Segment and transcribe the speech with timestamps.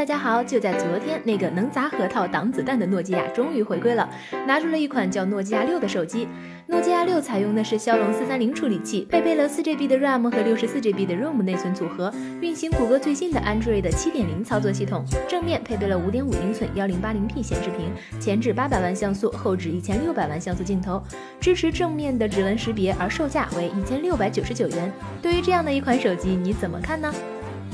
[0.00, 0.42] 大家好！
[0.42, 4.08] 就在昨天，那个能砸核桃挡子弹的诺基亚终于回归了，
[4.46, 6.26] 拿出了一款叫诺基亚六的手机。
[6.68, 12.10] 诺基亚六采用的是骁龙四三零处理器，配备了四 GB 的 RAM 和六十四 GB 的 ROM 内存组合，
[12.40, 15.04] 运行谷歌最新的 Android 七点零操作系统。
[15.28, 21.02] 正面配备了五点五英寸幺零八零 P 显示屏，前置八百万像素，后置一千六百万像素镜头，
[21.38, 24.90] 支持正面的指纹识别，而售价为一千六百九十九元。
[25.20, 27.12] 对于这样的一款手机，你怎么看呢？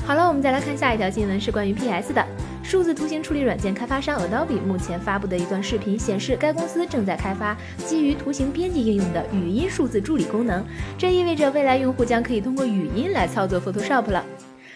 [0.07, 2.25] 好了，我们再来看下一条新闻，是关于 PS 的。
[2.63, 10.65] 数字图形处理软件开发商 Adobe 目前发布的一段视频显示，该公司正在开发基于图形编辑应用的语音数字助理功能。
[10.97, 14.25] 这意味着未来用户将可以通过语音来操作 Photoshop 了。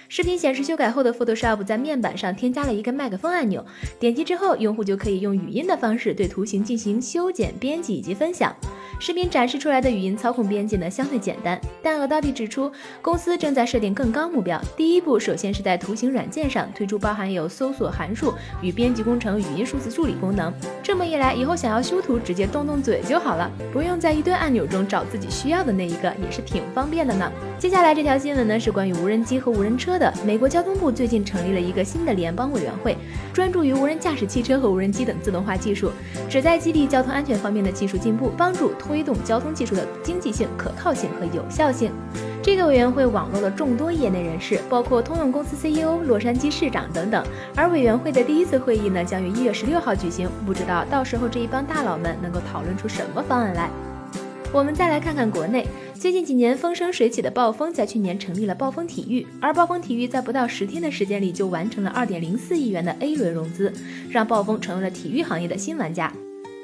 [0.09, 3.65] 视频显示，修改后的 Photoshop 在面板上添加了一个麦克风按钮，
[4.01, 8.53] 点击之后，用户就可以用语音的方式对图形进行修剪、编辑以及分享。
[9.01, 14.61] 视频展示出来的语音操控编辑呢，相对简单，但 Adobe 指出，公司正在设定更高目标。
[14.77, 20.53] 第一步，首先是在图形软件上推出包含有搜索函数与编辑工程语音数字助理功能。
[20.83, 27.31] 这么一来，以后想要修图，直接动动嘴就好了，不用在一堆按钮中找自己需要的那一个，也是挺方便的呢。
[27.57, 30.13] 接下来这条新闻呢，是关于无人机和无人车的。
[30.23, 32.95] 美国交通部最近成立了一个新的联邦委员会，
[33.33, 35.91] 专注于无人驾驶汽车和无人机等自动化技术，
[36.29, 41.89] 旨在激励交通安全方面的技术进步，帮助推动交通技术的经济性、可靠性和有效性。
[42.43, 47.25] 这个委员会网络了众多业内人士，包括通用公司 CEO、洛杉矶市长等等。
[47.55, 50.29] 而委员会的第一次会议呢，将于一月十六号举行。
[50.45, 53.69] 不知道到时候这一帮大佬们能够讨论出什么方案来。
[54.51, 63.71] 我们再来看看国内，最近几年风生水起的暴风，在去年成立了暴风体育，而暴风体育在不到十天的时间里就完成了二点零四亿元的 A 轮融资，
[64.09, 66.11] 让暴风成为了体育行业的新玩家。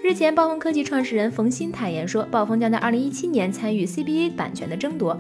[0.03, 5.17] 日前，暴风科技创始人冯鑫坦言说，暴风将在二零一七年参与 CBA 版权的争夺。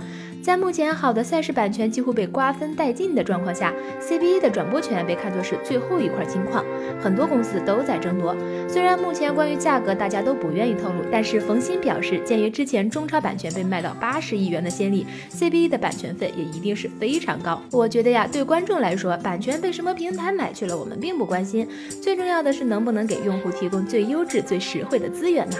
[0.47, 6.63] 在目前好的赛事版权几乎被瓜分殆尽的状况下，CBA 的转播权被看作是最后一块金矿，
[7.01, 8.33] 很多公司都在争夺。
[8.65, 17.61] 虽然目前关于价格大家都不愿意透露，但是冯鑫表示，鉴于之前中超版权被卖到八十亿元的先例，CBA 的版权费也一定是非常高。
[17.69, 21.67] 我觉得呀，对观众来说，版权被什么平台买去了，我们并不关心，
[22.01, 25.57] 最重要的是能不能给用户提供最优质、最实惠的资源呢？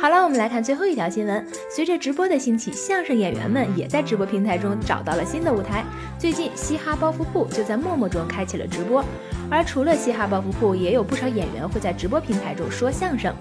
[0.00, 1.44] 好了，我们来看最后一条新闻。
[1.68, 5.84] 随着直播的兴起，相声演员们也在直播平台中找到了新的舞台。
[6.16, 9.04] 最近，嘻哈包袱铺就在陌陌中开启了直播。
[9.50, 13.34] 而除了嘻哈包袱铺，也有不少演员会在直播平台中说相声。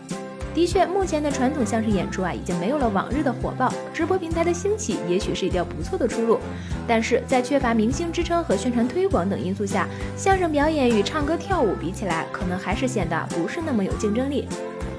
[0.56, 3.72] 的确，目前的传统相声演出啊，已经没有了往日的火爆。
[3.94, 6.40] 直播平台的兴起，也许是一条不错的出路。
[6.88, 14.48] 但是在缺乏明星支撑和宣传推广等因素下，相声表演与唱歌跳舞比起来，可能还是显得不是那么有竞争力。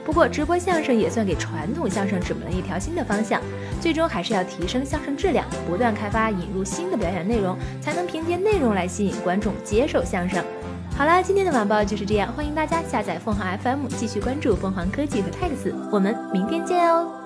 [0.08, 3.42] 不过，直播相声也算给传统相声指明了一条新的方向。
[3.78, 10.42] 最终还是要提升相声质量，不断开发、引入新的表演内容，才能凭借内容来吸引观众接受相声。
[10.96, 17.17] 好了，今天的晚报就是这样，欢迎大家下载凤凰 FM，继续关注凤凰科技和泰克斯，我们明天见哦。